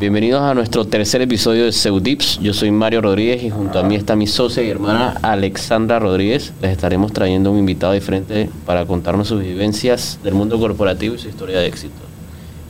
[0.00, 2.40] Bienvenidos a nuestro tercer episodio de Seutips.
[2.40, 6.54] Yo soy Mario Rodríguez y junto a mí está mi socia y hermana Alexandra Rodríguez.
[6.62, 11.28] Les estaremos trayendo un invitado diferente para contarnos sus vivencias del mundo corporativo y su
[11.28, 12.00] historia de éxito.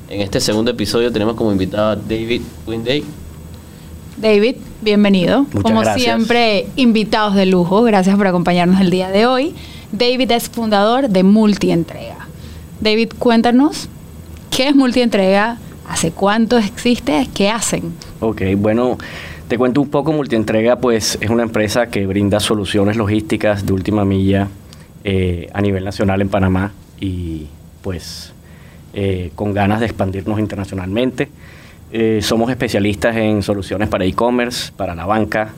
[0.09, 3.05] En este segundo episodio tenemos como invitado a David Winday.
[4.17, 5.43] David, bienvenido.
[5.43, 6.03] Muchas como gracias.
[6.03, 7.85] siempre, invitados de lujo.
[7.85, 9.55] Gracias por acompañarnos el día de hoy.
[9.93, 12.27] David es fundador de Multientrega.
[12.81, 13.89] David, cuéntanos
[14.51, 15.59] qué es Multientrega,
[15.91, 17.93] hace cuánto existe, qué hacen.
[18.21, 18.97] Ok, bueno,
[19.49, 20.13] te cuento un poco.
[20.13, 24.49] Multientrega, pues, es una empresa que brinda soluciones logísticas de última milla
[25.03, 27.49] eh, a nivel nacional en Panamá y,
[27.83, 28.33] pues,
[28.95, 31.29] eh, con ganas de expandirnos internacionalmente.
[31.93, 35.53] Eh, somos especialistas en soluciones para e-commerce, para la banca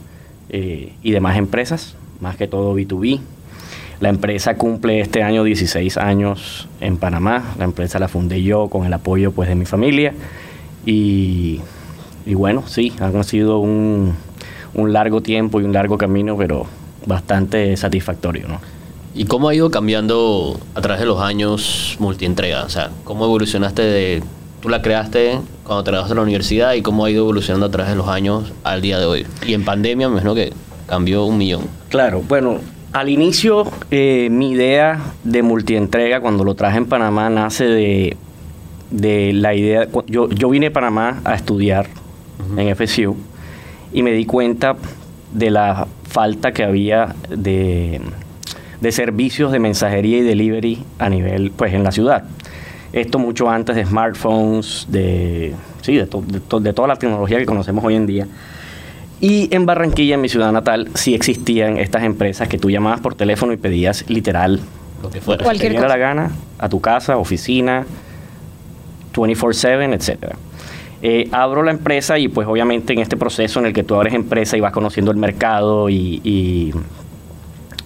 [0.54, 3.20] y demás empresas, más que todo B2B.
[4.02, 7.54] La empresa cumple este año 16 años en Panamá.
[7.56, 10.12] La empresa la fundé yo con el apoyo pues, de mi familia.
[10.84, 11.60] Y,
[12.26, 14.12] y bueno, sí, ha sido un,
[14.74, 16.66] un largo tiempo y un largo camino, pero
[17.06, 18.48] bastante satisfactorio.
[18.48, 18.58] ¿no?
[19.14, 22.64] ¿Y cómo ha ido cambiando a través de los años multientrega?
[22.64, 24.22] O sea, ¿cómo evolucionaste de...
[24.60, 27.70] Tú la creaste cuando te graduaste de la universidad y cómo ha ido evolucionando a
[27.70, 29.26] través de los años al día de hoy.
[29.46, 30.52] Y en pandemia me imagino que
[30.88, 31.68] cambió un millón.
[31.88, 32.58] Claro, bueno,
[32.92, 38.16] al inicio eh, mi idea de multientrega cuando lo traje en Panamá nace de,
[38.90, 41.86] de la idea, yo, yo vine a Panamá a estudiar
[42.56, 43.16] en FSU
[43.92, 44.76] y me di cuenta
[45.32, 48.00] de la falta que había de,
[48.80, 52.24] de servicios de mensajería y delivery a nivel, pues en la ciudad.
[52.92, 57.38] Esto mucho antes de smartphones, de, sí, de, to- de to- de toda la tecnología
[57.38, 58.26] que conocemos hoy en día.
[59.22, 63.14] Y en Barranquilla, en mi ciudad natal, sí existían estas empresas que tú llamabas por
[63.14, 64.60] teléfono y pedías literal
[65.00, 65.44] Lo que fuera.
[65.44, 65.88] Cualquier te cosa.
[65.88, 67.86] la gana a tu casa, oficina,
[69.14, 70.36] 24/7, etcétera.
[71.02, 74.14] Eh, abro la empresa y pues obviamente en este proceso en el que tú abres
[74.14, 76.72] empresa y vas conociendo el mercado y, y-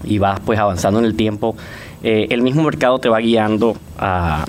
[0.04, 1.56] y vas pues avanzando en el tiempo,
[2.02, 4.44] eh, el mismo mercado te va guiando a,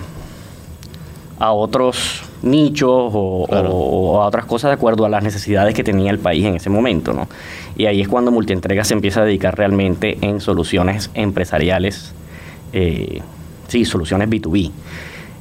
[1.40, 3.70] a otros nichos o, Claro.
[3.72, 6.56] o- o a otras cosas de acuerdo a las necesidades que tenía el país en
[6.56, 7.28] ese momento, ¿no?
[7.76, 12.14] Y ahí es cuando Multientrega se empieza a dedicar realmente en soluciones empresariales,
[12.74, 13.22] eh,
[13.68, 14.72] sí, soluciones B2B.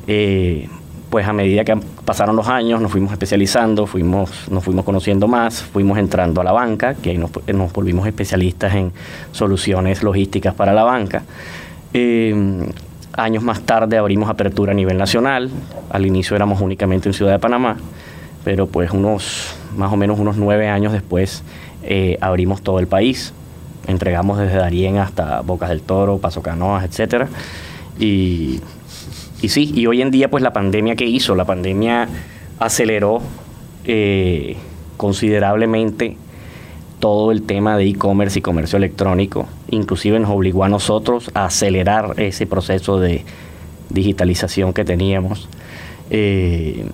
[0.07, 0.69] Eh,
[1.11, 5.63] pues a medida que pasaron los años nos fuimos especializando, fuimos, nos fuimos conociendo más,
[5.63, 8.93] fuimos entrando a la banca, que ahí nos, nos volvimos especialistas en
[9.33, 11.23] soluciones logísticas para la banca.
[11.95, 12.67] Eh,
[13.17, 15.51] años más tarde abrimos apertura a nivel nacional,
[15.91, 17.77] al inicio éramos únicamente en Ciudad de Panamá,
[18.45, 21.43] pero pues unos, más o menos unos nueve años después
[21.83, 23.33] eh, abrimos todo el país,
[23.87, 27.29] entregamos desde Darién hasta Bocas del Toro, Paso Canoas, etcétera,
[27.99, 28.61] y
[29.43, 32.09] y sí, y hoy en día pues la pandemia que hizo, la pandemia
[32.59, 33.21] aceleró
[33.85, 34.57] eh,
[34.97, 36.17] considerablemente
[36.99, 39.47] todo el tema de e-commerce y comercio electrónico.
[39.71, 43.25] Inclusive nos obligó a nosotros a acelerar ese proceso de
[43.91, 45.49] digitalización que teníamos.
[46.11, 46.87] Eh,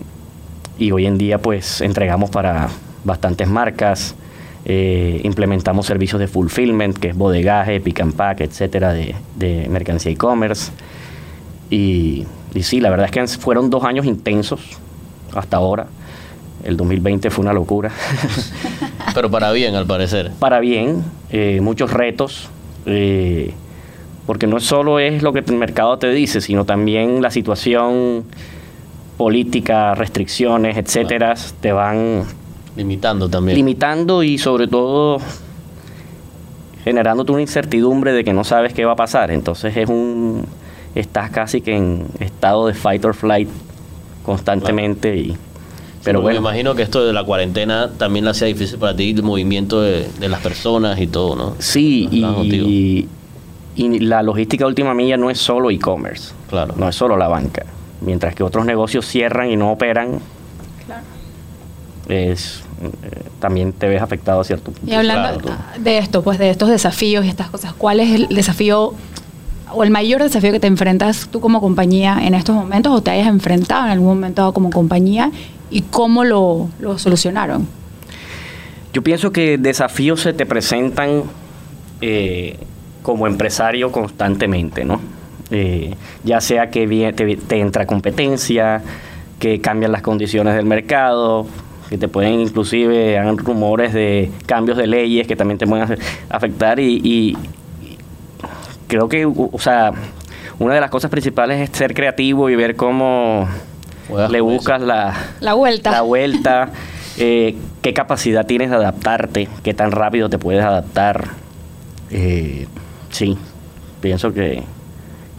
[0.79, 2.69] y hoy en día pues entregamos para
[3.05, 4.15] bastantes marcas,
[4.65, 10.73] eh, implementamos servicios de fulfillment, que es bodegaje, pick and pack, etcétera, de, mercancía e-commerce.
[11.71, 14.61] Y, y sí, la verdad es que fueron dos años intensos
[15.35, 15.87] hasta ahora.
[16.65, 17.91] El 2020 fue una locura.
[19.15, 20.33] Pero para bien, al parecer.
[20.39, 22.49] Para bien, eh, muchos retos,
[22.87, 23.53] eh,
[24.27, 28.25] porque no solo es lo que el mercado te dice, sino también la situación
[29.17, 32.25] política, restricciones, etcétera, te van
[32.77, 33.56] Limitando también.
[33.56, 35.19] limitando y sobre todo
[36.84, 39.31] generándote una incertidumbre de que no sabes qué va a pasar.
[39.31, 40.47] Entonces es un
[40.94, 43.49] estás casi que en estado de fight or flight
[44.25, 45.37] constantemente y
[46.05, 49.11] pero bueno, Me imagino que esto de la cuarentena también le hacía difícil para ti
[49.11, 51.55] el movimiento de, de las personas y todo, ¿no?
[51.59, 53.09] sí y,
[53.75, 56.75] y la logística última milla no es solo e-commerce, Claro.
[56.77, 57.65] no es solo la banca.
[58.03, 60.19] Mientras que otros negocios cierran y no operan,
[60.87, 61.03] Claro.
[62.09, 64.91] es eh, también te ves afectado a cierto punto.
[64.91, 65.56] Y hablando Claro.
[65.79, 68.93] de esto, pues de estos desafíos y estas cosas, ¿cuál es el desafío
[69.75, 73.11] o el mayor desafío que te enfrentas tú como compañía en estos momentos o te
[73.12, 75.31] hayas enfrentado en algún momento como compañía
[75.73, 77.67] y cómo lo, lo solucionaron?
[78.93, 81.23] Yo pienso que desafíos se te presentan
[82.01, 82.59] eh,
[83.03, 85.01] como empresario constantemente, ¿no?
[85.51, 86.87] Eh, ya sea que
[87.17, 88.83] te, te entra competencia,
[89.39, 91.47] que cambian las condiciones del mercado,
[91.89, 95.87] que te pueden inclusive, hagan rumores de cambios de leyes que también te pueden
[96.31, 97.37] afectar y, y-
[98.89, 99.93] creo que, o sea,
[100.59, 103.49] una de las cosas principales es ser creativo y ver cómo
[104.31, 105.91] Le buscas la, La vuelta.
[105.91, 106.70] la vuelta,
[107.19, 111.29] eh, qué capacidad tienes de adaptarte, qué tan rápido te puedes adaptar.
[112.11, 112.67] Eh,
[113.11, 113.37] sí,
[114.00, 114.62] pienso que,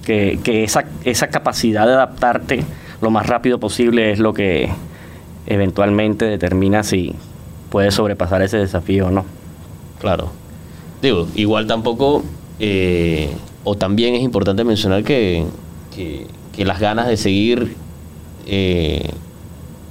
[0.06, 2.64] que, que esa, esa capacidad de adaptarte
[3.02, 4.70] lo más rápido posible es lo que
[5.46, 7.14] eventualmente determina si
[7.70, 9.25] puedes sobrepasar ese desafío o no.
[10.00, 10.31] Claro.
[11.02, 12.24] Digo, igual tampoco,
[12.60, 13.30] eh,
[13.64, 15.46] o también es importante mencionar que,
[15.94, 17.75] que, que las ganas de seguir
[18.45, 19.10] eh,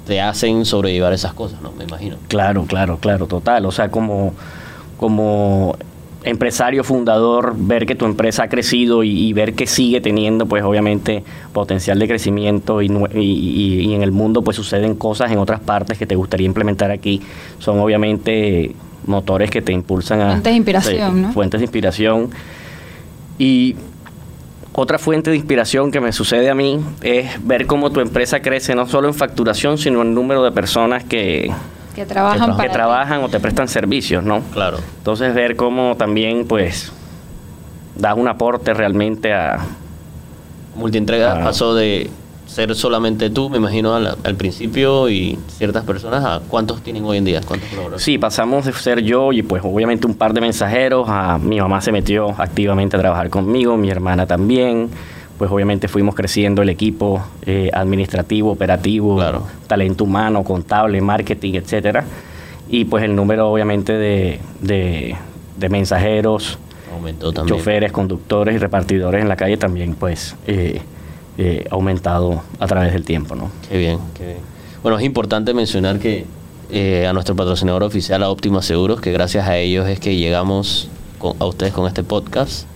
[0.07, 1.73] te hacen sobrellevar esas cosas, ¿no?
[1.73, 2.17] Me imagino.
[2.29, 3.65] Claro, claro, claro, total.
[3.67, 4.35] O sea, como,
[4.97, 5.77] como
[6.25, 10.63] empresario fundador, ver que tu empresa ha crecido y, y ver que sigue teniendo, pues
[10.65, 15.61] obviamente, potencial de crecimiento y, y- y- en el mundo, pues suceden cosas en otras
[15.61, 17.21] partes que te gustaría implementar aquí,
[17.59, 18.75] son obviamente
[19.07, 20.29] motores que te impulsan a...
[20.31, 21.33] Fuentes de inspiración, ¿no?
[21.33, 22.31] Fuentes de inspiración.
[23.39, 23.75] Y
[24.75, 28.75] otra fuente de inspiración que me sucede a mí es ver cómo tu empresa crece
[28.75, 31.51] no solo en facturación, sino en número de personas que,
[31.95, 32.73] que trabajan que para que ti.
[32.75, 34.41] trabajan o te prestan servicios, ¿no?
[34.53, 34.79] Claro.
[34.99, 36.91] Entonces ver cómo también pues
[37.97, 39.59] das un aporte realmente a...
[40.75, 41.45] Multientrega Ah.
[41.45, 42.09] pasó de
[42.53, 47.17] ser solamente tú, me imagino, al, al principio y ciertas personas, a cuántos tienen hoy
[47.19, 48.05] en día, cuántos colaboradores.
[48.05, 51.81] Sí, pasamos de ser yo y pues obviamente un par de mensajeros, a mi mamá
[51.81, 54.91] se metió activamente a trabajar conmigo, mi hermana también,
[55.39, 59.45] pues obviamente fuimos creciendo el equipo eh, administrativo, operativo, Claro.
[59.67, 62.05] talento humano, contable, marketing, etcétera.
[62.69, 65.17] Y pues el número obviamente de, de,
[65.57, 66.59] de mensajeros,
[67.47, 70.81] choferes, conductores y repartidores en la calle también pues eh,
[71.39, 73.51] eh, aumentado a través del tiempo, ¿no?
[73.69, 74.39] Qué bien, qué bien.
[74.83, 76.27] Bueno, es importante mencionar que
[76.71, 80.89] eh, a nuestro patrocinador oficial, a Óptima Seguros, que gracias a ellos es que llegamos
[81.19, 82.67] con- a ustedes con este podcast.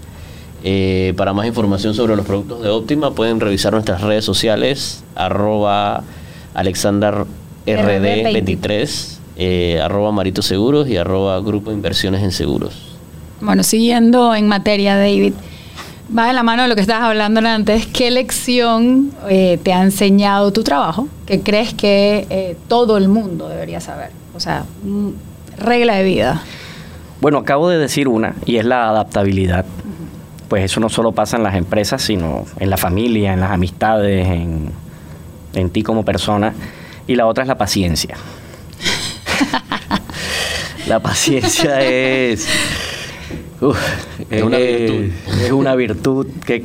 [0.65, 6.03] Eh, para más información sobre los productos de Óptima pueden revisar nuestras redes sociales, arroba
[6.55, 12.75] alexanderrd23, eh, arroba Marito Seguros y arroba Grupo Inversiones en Seguros.
[13.41, 15.35] Bueno, siguiendo en materia, David,
[16.17, 17.87] va de la mano de lo que estabas hablando antes.
[17.87, 23.49] ¿Qué lección eh, te ha enseñado tu trabajo que crees que eh, todo el mundo
[23.49, 24.11] debería saber?
[24.35, 25.11] O sea, mm,
[25.59, 26.43] regla de vida.
[27.21, 29.65] Bueno, acabo de decir una, y es la adaptabilidad.
[30.49, 34.29] Pues eso no solo pasa en las empresas, sino en la familia, en las amistades,
[34.29, 34.71] en,
[35.55, 36.55] en ti como persona.
[37.09, 38.17] Y la otra es la paciencia.
[40.87, 42.47] la paciencia es...
[43.61, 43.79] uf,
[44.31, 45.05] Es una virtud.
[45.43, 46.65] Es una virtud que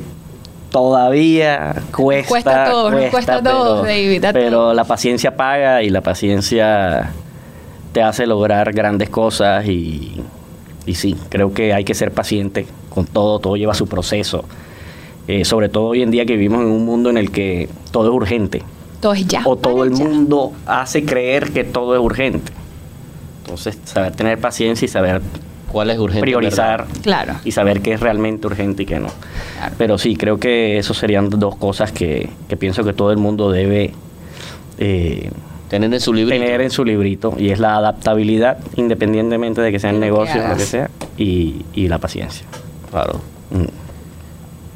[0.71, 2.29] todavía cuesta.
[2.29, 4.75] Cuesta nos cuesta David, a pero todos.
[4.75, 7.11] la paciencia paga y la paciencia
[7.91, 10.21] te hace lograr grandes cosas y,
[10.85, 14.45] y sí, creo que hay que ser paciente con todo, todo lleva su proceso.
[15.27, 18.09] Eh, sobre todo hoy en día que vivimos en un mundo en el que todo
[18.09, 18.63] es urgente.
[19.01, 19.41] Todo es ya.
[19.45, 20.03] o todo el ya.
[20.05, 22.51] mundo hace creer que todo es urgente.
[23.43, 25.21] Entonces, saber tener paciencia y saber
[25.71, 26.21] ¿Cuál es urgente?
[26.21, 27.01] priorizar verdad?
[27.01, 27.33] Claro.
[27.45, 29.09] y saber qué es realmente urgente y qué no.
[29.57, 29.75] Claro.
[29.77, 33.51] Pero sí, creo que eso serían dos cosas que, que pienso que todo el mundo
[33.51, 33.93] debe
[34.77, 35.29] eh,
[35.69, 36.35] Tener en su libro.
[36.35, 40.43] tener en su librito y es la adaptabilidad, independientemente de que sean lo que negocios
[40.43, 42.45] o lo que sea, y, y la paciencia.
[42.89, 43.21] Claro.
[43.51, 43.65] Mm.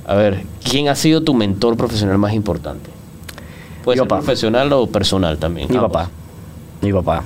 [0.09, 2.89] A ver, ¿quién ha sido tu mentor profesional más importante?
[3.83, 4.21] Puede Mi ser papá.
[4.21, 5.67] profesional o personal también.
[5.69, 5.91] Mi ambos.
[5.91, 6.09] papá.
[6.81, 7.23] Mi papá.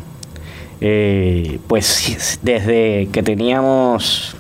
[0.81, 4.36] Eh, pues desde que teníamos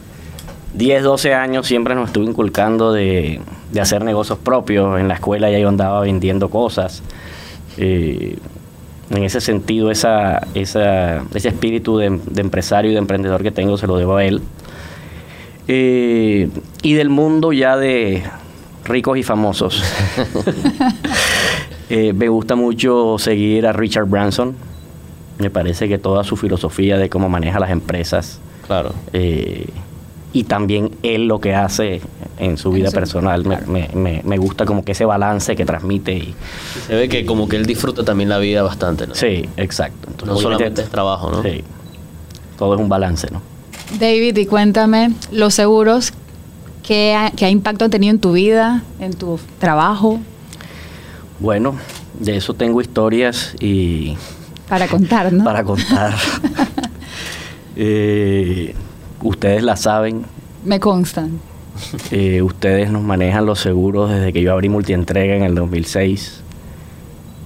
[0.73, 3.41] 10, 12 años siempre nos estuvo inculcando de,
[3.71, 4.99] de hacer negocios propios.
[4.99, 7.03] En la escuela ya yo andaba vendiendo cosas.
[7.77, 8.37] Eh,
[9.09, 13.77] en ese sentido, esa, esa, ese espíritu de, de empresario y de emprendedor que tengo
[13.77, 14.41] se lo debo a él.
[15.67, 16.49] Eh,
[16.81, 18.23] y del mundo ya de
[18.85, 19.83] ricos y famosos.
[21.91, 24.53] Eh, me gusta mucho seguir a Richard Branson.
[25.39, 28.93] Me parece que toda su filosofía de cómo maneja las empresas Claro.
[29.13, 29.65] eh,
[30.31, 32.01] y también él lo que hace
[32.37, 33.71] en su vida personal me, claro.
[33.71, 36.13] me- me- me gusta como que ese balance que transmite.
[36.13, 36.35] Y,
[36.87, 39.15] Se ve que como que él disfruta también la vida bastante, ¿no?
[39.15, 40.07] sí, exacto.
[40.11, 41.41] Entonces, No solamente es trabajo, ¿no?
[41.41, 41.63] Sí,
[42.59, 43.41] todo es un balance, ¿no?
[43.99, 46.13] David, y cuéntame los seguros,
[46.83, 50.19] ¿qué, ha- qué impacto han tenido en tu vida, en tu trabajo?
[51.39, 51.75] Bueno,
[52.19, 54.15] de eso tengo historias y
[54.69, 55.43] Para contar, ¿no?
[55.43, 56.13] para contar.
[57.81, 58.75] Eh,
[59.21, 60.25] ustedes la saben,
[60.65, 61.39] Me constan.
[62.11, 66.41] Eh, ustedes nos manejan los seguros desde que yo abrí multientrega en el 2006.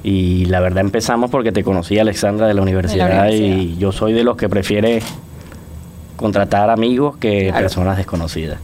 [0.04, 3.48] Y la verdad empezamos porque te conocí, Alexandra, de la universidad, universidad.
[3.58, 5.04] y yo soy de los que prefiere
[6.16, 7.60] contratar amigos que Claro.
[7.62, 8.58] personas desconocidas.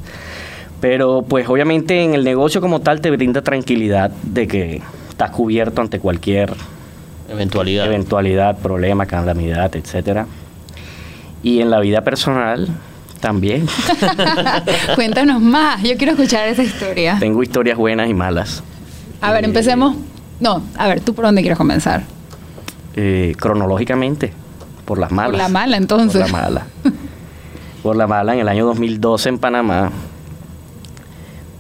[0.82, 5.82] Pero pues obviamente en el negocio como tal te brinda tranquilidad de que estás cubierto
[5.82, 6.52] ante cualquier
[7.30, 7.86] Eventualidad.
[7.86, 10.26] eventualidad, problema, calamidad, etcétera.
[11.44, 12.68] Y en la vida personal
[13.20, 13.66] también.
[14.96, 17.18] Cuéntanos más, yo quiero escuchar esa historia.
[17.20, 18.64] Tengo historias buenas y malas.
[19.22, 19.96] A ver, Eh, empecemos.
[20.40, 22.04] No, a ver, ¿tú por dónde quieres comenzar?
[22.96, 24.34] eh, cronológicamente,
[24.86, 25.38] por las malas.
[25.38, 26.22] la mala, entonces.
[26.22, 26.66] Por la mala.
[27.84, 29.90] Por la mala, en el año 2012 en Panamá,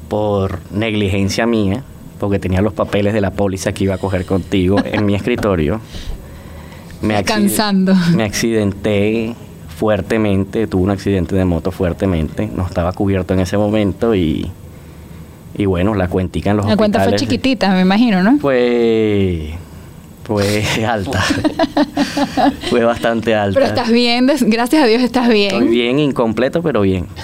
[0.09, 1.83] por negligencia mía,
[2.19, 5.79] porque tenía los papeles de la póliza que iba a coger contigo en mi escritorio.
[7.01, 7.95] acci- Descansando.
[8.15, 9.33] Me accidenté
[9.77, 14.51] fuertemente, tuve un accidente de moto fuertemente, no estaba cubierto en ese momento y,
[15.57, 18.37] y bueno, la cuentica en los La cuenta fue hospitales chiquitita, me imagino, ¿no?
[18.39, 19.53] Fue,
[20.25, 21.23] fue alta,
[22.69, 23.57] fue bastante alta.
[23.57, 25.53] Pero estás bien, gracias a Dios estás bien.
[25.53, 27.07] Estoy bien, incompleto, pero bien.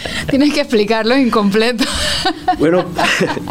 [0.30, 1.84] Tienes que explicarlo incompleto.
[2.58, 2.84] Bueno,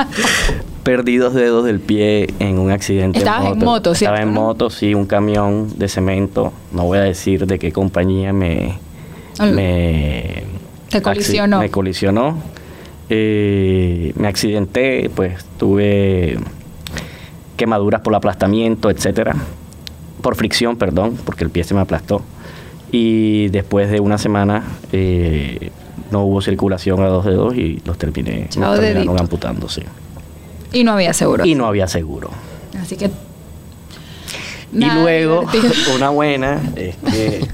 [0.84, 3.20] perdí dos dedos del pie en un accidente.
[3.20, 4.42] Estabas en moto, Estaba ¿cierto, en no?
[4.42, 6.52] moto, sí, un camión de cemento.
[6.72, 8.78] No voy a decir de qué compañía me.
[9.40, 10.44] Me
[10.90, 11.60] Te colisionó.
[11.60, 12.38] Me colisionó.
[13.10, 16.38] Eh, me accidenté, pues tuve
[17.58, 19.36] quemaduras por aplastamiento, etcétera.
[20.22, 22.22] Por fricción, perdón, porque el pie se me aplastó.
[22.92, 25.70] Y después de una semana eh,
[26.12, 29.30] no hubo circulación a dos dedos y los terminé, Chao, los terminaron
[29.70, 29.82] sí.
[30.72, 31.46] Y no había seguro.
[31.46, 32.30] Y no había seguro.
[32.80, 33.10] Así que.
[34.74, 35.74] y luego, divertido.
[35.96, 37.48] una buena es que,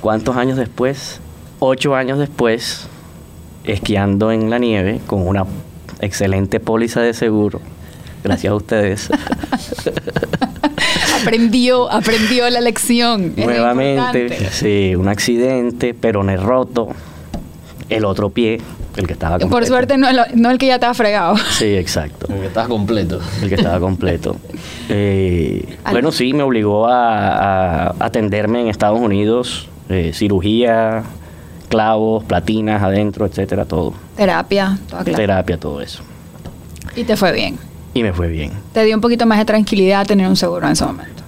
[0.00, 1.20] ¿cuántos años después?
[1.60, 2.88] Ocho años después,
[3.64, 5.46] esquiando en la nieve con una
[6.00, 7.60] excelente póliza de seguro,
[8.22, 9.08] gracias a ustedes,
[11.22, 13.34] aprendió, aprendió la lección.
[13.36, 16.88] Nuevamente, sí, un accidente, peroné roto,
[17.88, 18.58] el otro pie,
[18.96, 19.50] el que estaba completo.
[19.50, 21.36] Por suerte no, el- no el que ya estaba fregado.
[21.36, 22.26] Sí, exacto.
[22.28, 23.20] Porque estás completo.
[23.42, 24.36] El que estaba completo.
[24.90, 31.04] Eh, bueno, sí, me obligó a, a atenderme en Estados Unidos, eh, cirugía,
[31.70, 33.94] clavos, platinas adentro, etcétera, todo.
[34.14, 35.16] Terapia, toda clase.
[35.22, 36.02] Terapia, todo eso.
[36.94, 37.58] Y te fue bien.
[37.94, 38.52] Y me fue bien.
[38.74, 41.22] Te dio un poquito más de tranquilidad tener un seguro en ese momento.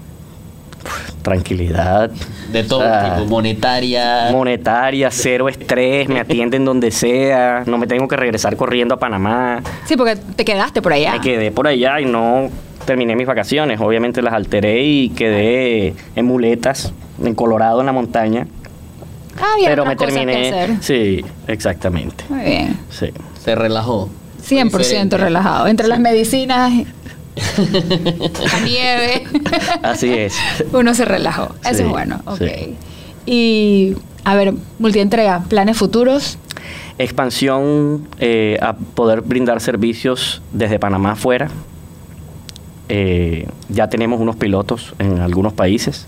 [1.27, 2.09] Tranquilidad.
[2.53, 4.29] De todo tipo, monetaria.
[4.31, 9.61] Monetaria, cero estrés, me atienden donde sea, no me tengo que regresar corriendo a Panamá.
[9.87, 11.15] Sí, porque te quedaste por allá.
[11.15, 12.49] Me quedé por allá y no
[12.85, 13.81] terminé mis vacaciones.
[13.81, 18.47] Obviamente las alteré y quedé en muletas, en Colorado, en la montaña.
[19.41, 20.51] Ah, había pero me terminé.
[20.51, 20.77] hacer.
[20.81, 22.23] Sí, exactamente.
[22.29, 22.79] Muy bien.
[22.89, 23.11] Sí.
[23.43, 24.09] Se relajó.
[24.49, 25.17] 100% Diferente.
[25.17, 25.67] relajado.
[25.67, 26.73] Entre las medicinas,
[28.53, 29.25] la nieve,
[29.83, 30.35] Así es.
[30.73, 31.55] uno se relajó.
[31.65, 32.21] Eso es bueno.
[32.25, 32.39] Ok.
[32.39, 32.77] sí.
[33.27, 36.39] Y, a ver, multientrega, planes futuros.
[36.99, 41.49] Expansión eh, a poder brindar servicios desde Panamá afuera.
[42.89, 46.07] Eh, ya tenemos unos pilotos en algunos países.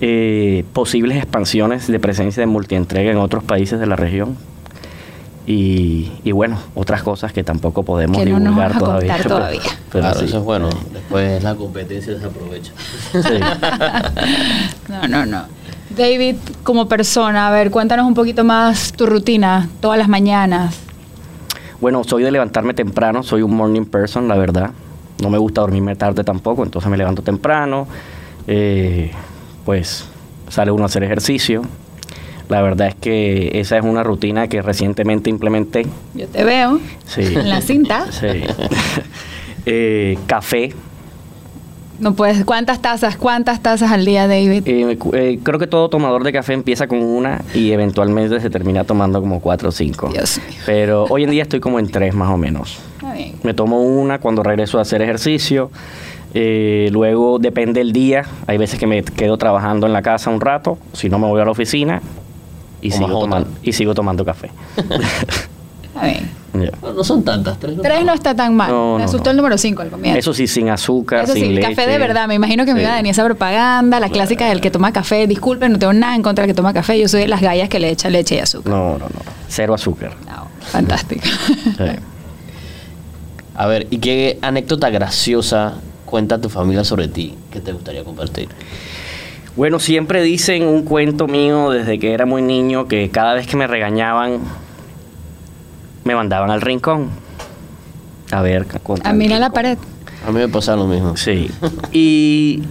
[0.00, 4.36] Eh, posibles expansiones de presencia de multientrega en otros países de la región.
[5.48, 9.12] Y, y bueno, otras cosas que tampoco podemos Que no nos divulgar vas a todavía.
[9.12, 9.60] contar todavía.
[9.92, 10.24] Pero claro, sí.
[10.24, 10.68] eso es bueno.
[10.92, 12.72] Después la competencia se aprovecha.
[13.12, 13.20] Sí.
[14.88, 15.42] No, no, no.
[15.96, 20.76] David, como persona, a ver, cuéntanos un poquito más tu rutina, todas las mañanas.
[21.80, 24.70] Bueno, soy de levantarme temprano, soy un morning person, la verdad.
[25.22, 27.86] No me gusta dormirme tarde tampoco, entonces me levanto temprano.
[28.46, 29.10] eh,
[29.64, 30.04] pues
[30.48, 31.62] sale uno a hacer ejercicio.
[32.48, 35.86] La verdad es que esa es una rutina que recientemente implementé.
[36.14, 37.22] Yo te veo Sí.
[37.22, 38.06] en la cinta.
[38.10, 38.26] Sí.
[39.68, 40.72] Eh, café.
[41.98, 44.62] No puedes, ¿cuántas tazas, cuántas tazas al día, David?
[44.66, 48.84] Eh, eh, creo que todo tomador de café empieza con una y eventualmente se termina
[48.84, 50.08] tomando como cuatro o cinco.
[50.12, 50.58] Dios mío.
[50.66, 52.78] Pero hoy en día estoy como en tres más o menos.
[52.96, 53.32] Está bien.
[53.42, 55.70] Me tomo una cuando regreso a hacer ejercicio.
[56.34, 58.24] Eh, luego depende el día.
[58.46, 60.76] Hay veces que me quedo trabajando en la casa un rato.
[60.92, 62.02] Si no me voy a la oficina
[62.80, 64.50] y, sigo, tomando, y sigo tomando café.
[64.76, 66.30] Está bien.
[66.82, 67.76] No, no son tantas, tres.
[67.82, 68.70] Tres no está tan mal.
[68.70, 69.30] No, Me no, asustó no.
[69.32, 70.18] el número cinco al comienzo.
[70.18, 71.68] Eso sí, sin azúcar, Eso sin sí, leche.
[71.68, 72.26] café de verdad.
[72.28, 72.84] Me imagino que me Sí.
[72.84, 75.26] iba a venir esa propaganda, la clásica del que toma café.
[75.26, 76.98] Disculpen, no tengo nada en contra del que toma café.
[76.98, 78.72] Yo soy de las gallas que le echa leche y azúcar.
[78.72, 79.08] No, no, no.
[79.48, 80.12] Cero azúcar.
[80.26, 81.22] No, fantástico.
[81.76, 81.84] Sí.
[83.54, 85.74] A ver, ¿y qué anécdota graciosa
[86.06, 88.48] cuenta tu familia sobre ti que te gustaría compartir?
[89.56, 93.56] Bueno, siempre dicen un cuento mío desde que era muy niño que cada vez que
[93.56, 94.40] me regañaban
[96.04, 97.08] me mandaban al rincón.
[98.30, 98.66] A ver,
[99.02, 99.78] A mirar la pared.
[100.26, 101.16] A mí me pasa lo mismo.
[101.16, 101.50] Sí.
[101.92, 102.62] Y.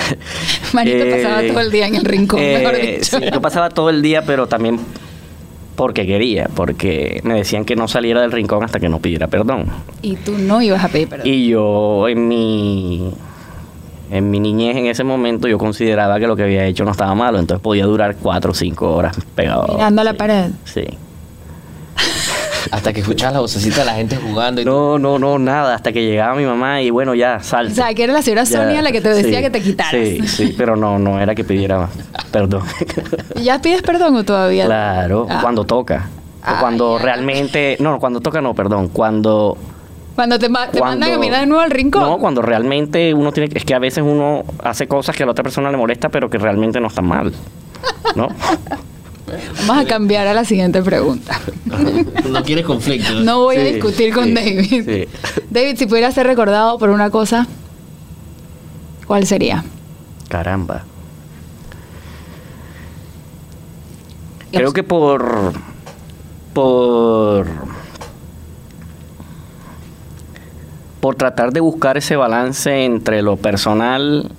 [0.72, 3.18] Manito eh, pasaba todo el día en el rincón, eh, mejor dicho.
[3.18, 4.80] sí, yo pasaba todo el día, pero también
[5.76, 9.66] porque quería, porque me decían que no saliera del rincón hasta que no pidiera perdón.
[10.02, 11.26] Y tú no ibas a pedir perdón.
[11.26, 13.12] Y yo en mi
[14.10, 17.14] en mi niñez en ese momento yo consideraba que lo que había hecho no estaba
[17.14, 19.66] malo, entonces podía durar cuatro o cinco horas pegado.
[19.74, 20.16] Mirando a la Sí.
[20.16, 20.50] pared.
[20.64, 20.84] Sí.
[22.70, 25.92] Hasta que escuchabas la vocecita de la gente jugando y No, no, no, nada, hasta
[25.92, 27.72] que llegaba mi mamá y bueno, ya, salte.
[27.72, 29.60] O sea, que era la señora Ya, Sonia la que te decía sí, que te
[29.62, 29.92] quitaras.
[29.92, 31.88] Sí, sí, pero no, no era que pidiera
[32.30, 32.62] perdón.
[33.36, 34.66] ¿Y ya pides perdón o todavía?
[34.66, 35.38] claro, Ah.
[35.40, 36.08] cuando toca.
[36.42, 37.04] O Ah, cuando ya.
[37.04, 39.56] realmente, no, cuando toca no, perdón, cuando
[40.14, 42.02] Cuando te, ma- te cuando- mandan a mirar de nuevo al rincón.
[42.02, 45.26] No, cuando realmente uno tiene que- es que a veces uno hace cosas que a
[45.26, 47.32] la otra persona le molesta, pero que realmente no están mal.
[48.16, 48.28] ¿No?
[49.66, 51.38] Vamos a cambiar a la siguiente pregunta.
[52.28, 53.12] no quieres conflicto.
[53.20, 54.84] No voy a discutir con sí, David.
[54.84, 55.08] sí.
[55.50, 57.46] David, si pudiera ser recordado por una cosa,
[59.06, 59.64] ¿cuál sería?
[60.28, 60.82] Caramba.
[64.52, 65.52] Creo que por
[66.52, 67.46] por
[71.00, 74.30] por tratar de buscar ese balance entre lo personal,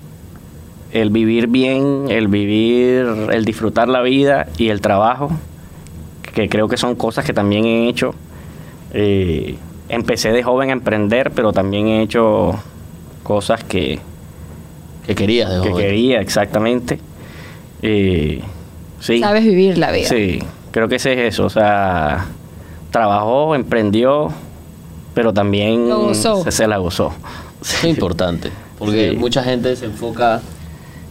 [0.92, 5.30] el vivir bien, el vivir, el disfrutar la vida y el trabajo,
[6.34, 8.14] que creo que son cosas que también he hecho.
[8.92, 9.56] Eh,
[9.88, 12.52] empecé de joven a emprender, pero también he hecho
[13.22, 13.98] cosas que,
[15.06, 15.84] Que querías de que joven.
[15.86, 17.00] quería exactamente.
[17.82, 18.40] Eh,
[19.00, 19.18] sí.
[19.18, 20.06] Sabes vivir la vida.
[20.06, 20.38] Sí,
[20.70, 21.46] creo que ese es eso.
[21.46, 22.26] O sea,
[22.90, 24.28] trabajó, emprendió,
[25.14, 25.88] pero también.
[26.14, 27.12] Se, se la gozó.
[27.62, 29.16] Eso es importante, porque Sí.
[29.16, 30.40] mucha gente se enfoca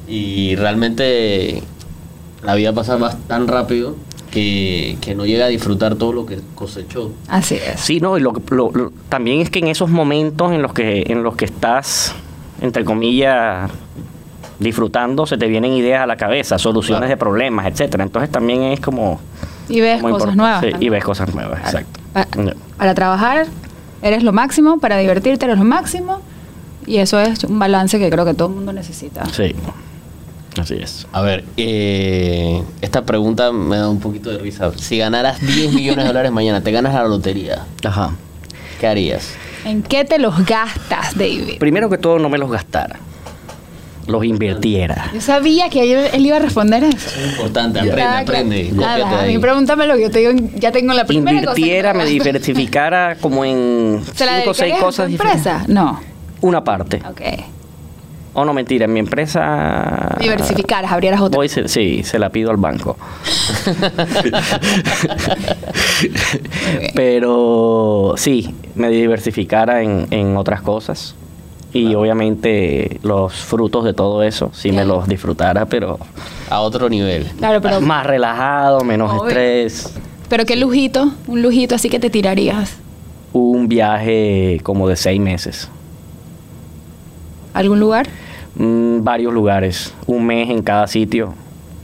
[0.08, 1.64] y realmente
[2.44, 3.96] la vida pasa más tan rápido
[4.32, 7.12] que, que no llega a disfrutar todo lo que cosechó.
[7.28, 7.80] Así es.
[7.80, 11.04] Sí, no, y lo, lo- lo- también es que en esos momentos en los que
[11.08, 12.14] en los que estás,
[12.62, 13.70] entre comillas,
[14.60, 17.10] disfrutando, se te vienen ideas a la cabeza, soluciones Claro.
[17.10, 18.04] de problemas, etcétera.
[18.04, 19.20] Entonces también es como
[19.70, 20.62] Y ves como cosas nuevas.
[20.62, 22.00] sí, y ves cosas nuevas, exacto.
[22.14, 22.54] Ya.
[22.78, 23.48] Para trabajar
[24.02, 26.20] eres lo máximo, para divertirte eres lo máximo.
[26.86, 29.26] Y eso es un balance que creo que todo el mundo necesita.
[29.28, 29.54] Sí,
[30.60, 31.08] así es.
[31.12, 34.72] A ver, eh, esta pregunta me da un poquito de risa.
[34.78, 38.12] Si ganaras 10 millones de dólares mañana, te ganas la lotería, Ajá.
[38.80, 39.30] ¿qué harías?
[39.64, 41.60] ¿En qué te los gastas, David?
[41.60, 43.00] Primero que todo, no me los gastara,
[44.12, 45.10] los invirtiera.
[45.14, 47.10] Yo sabía que él iba a responder eso.
[47.20, 48.22] Es importante, Ah, aprende, claro.
[48.24, 48.70] aprende.
[48.74, 51.94] Nada, a mí pregúntame lo que yo te digo, ya tengo la primera cosa Invirtiera,
[51.94, 55.46] me diversificara como en ¿Se la cinco o seis tu cosas diferentes.
[55.46, 55.66] empresa?
[55.72, 56.00] No.
[56.42, 57.02] Una parte.
[57.10, 57.22] Ok.
[58.34, 60.16] O no, mentira, en mi empresa...
[60.18, 61.36] Diversificaras, abrieras otra.
[61.36, 62.98] Voy, se- sí, se la pido al banco.
[66.96, 71.16] Pero sí, me diversificara en, en otras cosas.
[71.74, 75.98] Y obviamente los frutos de todo eso, sí me los disfrutara, pero
[76.50, 77.26] A otro nivel.
[77.38, 79.28] Claro, pero, más relajado, menos Obvio.
[79.30, 79.94] estrés.
[80.28, 82.76] pero qué lujito, un lujito así que te tirarías.
[83.34, 85.70] Un viaje como de seis meses.
[87.54, 88.08] ¿A ¿Algún lugar?
[88.56, 91.34] Mm, varios lugares, un mes en cada sitio.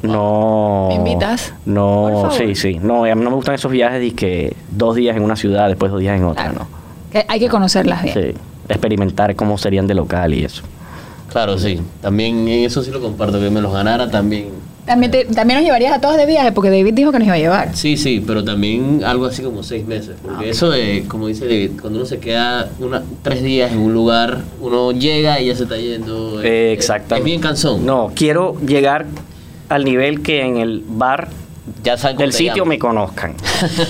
[0.02, 0.88] No.
[0.90, 1.54] ¿Me invitas?
[1.66, 2.34] Por No, favor.
[2.34, 2.80] sí, sí.
[2.82, 5.68] No, a mí no me gustan esos viajes de que dos días en una ciudad,
[5.70, 6.68] después dos días en otra, Claro.
[7.12, 8.16] Que hay que conocerlas bien.
[8.16, 8.22] ¿no?
[8.22, 8.34] Sí.
[8.70, 10.64] Experimentar cómo serían de local y eso.
[11.32, 11.80] Claro, sí.
[12.02, 14.50] También en eso sí lo comparto, que me los ganara también.
[14.86, 17.36] También, te- también nos llevarías a todos de viaje, porque David dijo que nos iba
[17.36, 17.76] a llevar.
[17.76, 20.16] Sí, sí, pero también algo así como seis meses.
[20.24, 23.94] Porque eso de, como dice David, cuando uno se queda una, tres días en un
[23.94, 26.42] lugar, uno llega y ya se está yendo.
[26.42, 27.18] Eh, Eh, exactamente.
[27.20, 27.86] Es bien cansón.
[27.86, 29.06] No, quiero llegar
[29.68, 31.28] al nivel que en el bar
[31.84, 33.36] ya del sitio me conozcan.